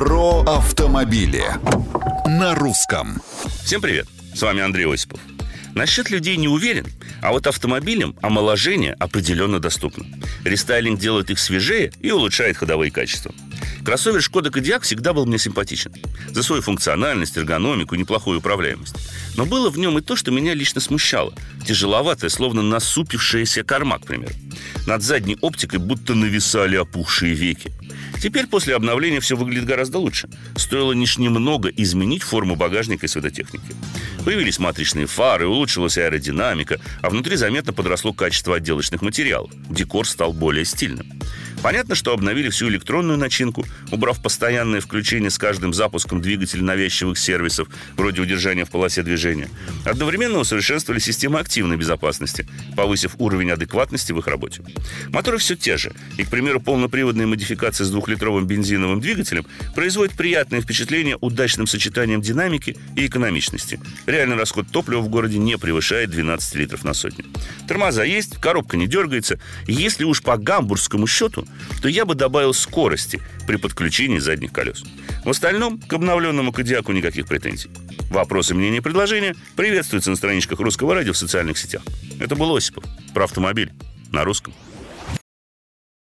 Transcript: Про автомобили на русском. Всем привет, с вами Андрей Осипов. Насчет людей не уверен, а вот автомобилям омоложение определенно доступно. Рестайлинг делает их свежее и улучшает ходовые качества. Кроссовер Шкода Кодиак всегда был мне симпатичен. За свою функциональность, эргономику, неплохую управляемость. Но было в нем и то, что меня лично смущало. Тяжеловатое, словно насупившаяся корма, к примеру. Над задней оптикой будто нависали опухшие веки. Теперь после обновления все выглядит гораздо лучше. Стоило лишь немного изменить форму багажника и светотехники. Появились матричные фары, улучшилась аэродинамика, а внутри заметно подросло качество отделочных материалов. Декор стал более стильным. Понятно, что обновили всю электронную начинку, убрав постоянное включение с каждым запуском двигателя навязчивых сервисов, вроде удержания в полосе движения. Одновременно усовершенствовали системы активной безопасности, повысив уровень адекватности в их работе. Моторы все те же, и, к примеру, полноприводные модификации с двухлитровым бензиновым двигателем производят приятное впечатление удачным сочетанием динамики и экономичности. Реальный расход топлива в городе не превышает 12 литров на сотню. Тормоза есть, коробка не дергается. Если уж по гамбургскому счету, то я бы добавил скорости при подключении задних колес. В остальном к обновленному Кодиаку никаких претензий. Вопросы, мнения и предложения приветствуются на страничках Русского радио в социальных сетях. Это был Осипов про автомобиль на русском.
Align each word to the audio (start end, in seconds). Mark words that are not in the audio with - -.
Про 0.00 0.40
автомобили 0.46 1.44
на 2.26 2.54
русском. 2.54 3.20
Всем 3.62 3.82
привет, 3.82 4.08
с 4.34 4.40
вами 4.40 4.62
Андрей 4.62 4.90
Осипов. 4.90 5.20
Насчет 5.74 6.08
людей 6.08 6.38
не 6.38 6.48
уверен, 6.48 6.86
а 7.20 7.32
вот 7.32 7.46
автомобилям 7.46 8.16
омоложение 8.22 8.94
определенно 8.94 9.60
доступно. 9.60 10.06
Рестайлинг 10.42 10.98
делает 10.98 11.28
их 11.28 11.38
свежее 11.38 11.92
и 12.00 12.10
улучшает 12.12 12.56
ходовые 12.56 12.90
качества. 12.90 13.34
Кроссовер 13.90 14.22
Шкода 14.22 14.52
Кодиак 14.52 14.84
всегда 14.84 15.12
был 15.12 15.26
мне 15.26 15.36
симпатичен. 15.36 15.92
За 16.28 16.44
свою 16.44 16.62
функциональность, 16.62 17.36
эргономику, 17.36 17.96
неплохую 17.96 18.38
управляемость. 18.38 18.94
Но 19.36 19.46
было 19.46 19.68
в 19.68 19.78
нем 19.78 19.98
и 19.98 20.00
то, 20.00 20.14
что 20.14 20.30
меня 20.30 20.54
лично 20.54 20.80
смущало. 20.80 21.34
Тяжеловатое, 21.66 22.30
словно 22.30 22.62
насупившаяся 22.62 23.64
корма, 23.64 23.98
к 23.98 24.06
примеру. 24.06 24.32
Над 24.86 25.02
задней 25.02 25.36
оптикой 25.40 25.80
будто 25.80 26.14
нависали 26.14 26.76
опухшие 26.76 27.34
веки. 27.34 27.72
Теперь 28.22 28.46
после 28.46 28.76
обновления 28.76 29.18
все 29.18 29.36
выглядит 29.36 29.64
гораздо 29.64 29.98
лучше. 29.98 30.28
Стоило 30.54 30.92
лишь 30.92 31.18
немного 31.18 31.68
изменить 31.70 32.22
форму 32.22 32.54
багажника 32.54 33.06
и 33.06 33.08
светотехники. 33.08 33.74
Появились 34.24 34.60
матричные 34.60 35.06
фары, 35.06 35.48
улучшилась 35.48 35.98
аэродинамика, 35.98 36.78
а 37.02 37.10
внутри 37.10 37.34
заметно 37.34 37.72
подросло 37.72 38.12
качество 38.12 38.54
отделочных 38.54 39.02
материалов. 39.02 39.50
Декор 39.68 40.06
стал 40.06 40.32
более 40.32 40.64
стильным. 40.64 41.19
Понятно, 41.62 41.94
что 41.94 42.14
обновили 42.14 42.48
всю 42.48 42.68
электронную 42.68 43.18
начинку, 43.18 43.66
убрав 43.92 44.22
постоянное 44.22 44.80
включение 44.80 45.28
с 45.28 45.36
каждым 45.36 45.74
запуском 45.74 46.22
двигателя 46.22 46.62
навязчивых 46.62 47.18
сервисов, 47.18 47.68
вроде 47.96 48.22
удержания 48.22 48.64
в 48.64 48.70
полосе 48.70 49.02
движения. 49.02 49.50
Одновременно 49.84 50.38
усовершенствовали 50.38 51.00
системы 51.00 51.38
активной 51.38 51.76
безопасности, 51.76 52.48
повысив 52.76 53.14
уровень 53.18 53.50
адекватности 53.50 54.12
в 54.12 54.18
их 54.18 54.26
работе. 54.26 54.62
Моторы 55.08 55.36
все 55.36 55.54
те 55.54 55.76
же, 55.76 55.92
и, 56.16 56.24
к 56.24 56.30
примеру, 56.30 56.60
полноприводные 56.60 57.26
модификации 57.26 57.84
с 57.84 57.90
двухлитровым 57.90 58.46
бензиновым 58.46 59.00
двигателем 59.00 59.44
производят 59.74 60.16
приятное 60.16 60.62
впечатление 60.62 61.18
удачным 61.20 61.66
сочетанием 61.66 62.22
динамики 62.22 62.78
и 62.96 63.06
экономичности. 63.06 63.78
Реальный 64.06 64.36
расход 64.36 64.66
топлива 64.70 65.00
в 65.00 65.08
городе 65.08 65.36
не 65.36 65.58
превышает 65.58 66.10
12 66.10 66.54
литров 66.54 66.84
на 66.84 66.94
сотню. 66.94 67.26
Тормоза 67.68 68.04
есть, 68.04 68.38
коробка 68.38 68.78
не 68.78 68.86
дергается. 68.86 69.38
Если 69.66 70.04
уж 70.04 70.22
по 70.22 70.38
гамбургскому 70.38 71.06
счету, 71.06 71.46
то 71.82 71.88
я 71.88 72.04
бы 72.04 72.14
добавил 72.14 72.54
скорости 72.54 73.20
при 73.46 73.56
подключении 73.56 74.18
задних 74.18 74.52
колес. 74.52 74.82
В 75.24 75.30
остальном 75.30 75.78
к 75.78 75.92
обновленному 75.92 76.52
Кодиаку 76.52 76.92
никаких 76.92 77.26
претензий. 77.26 77.70
Вопросы, 78.10 78.54
мнения 78.54 78.78
и 78.78 78.80
предложения 78.80 79.34
приветствуются 79.56 80.10
на 80.10 80.16
страничках 80.16 80.60
Русского 80.60 80.94
радио 80.94 81.12
в 81.12 81.16
социальных 81.16 81.58
сетях. 81.58 81.82
Это 82.18 82.34
был 82.34 82.54
Осипов 82.56 82.84
про 83.14 83.24
автомобиль 83.24 83.72
на 84.12 84.24
русском. 84.24 84.52